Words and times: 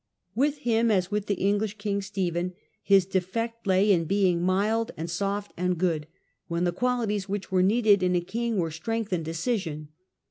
With 0.33 0.57
him, 0.57 0.89
as 0.89 1.11
with 1.11 1.27
the 1.27 1.35
English 1.35 1.77
king 1.77 2.01
Stephen, 2.01 2.55
his 2.81 3.05
defect 3.05 3.67
lay 3.67 3.91
in 3.91 4.05
being" 4.05 4.41
mild 4.41 4.89
and 4.97 5.07
soft 5.07 5.53
and 5.55 5.77
good," 5.77 6.07
when 6.47 6.63
the 6.63 6.71
qualities 6.71 7.29
which 7.29 7.51
were 7.51 7.61
needed 7.61 8.01
in 8.01 8.15
a 8.15 8.21
king 8.21 8.57
were 8.57 8.71
strength 8.71 9.13
and 9.13 9.23
decision. 9.23 9.89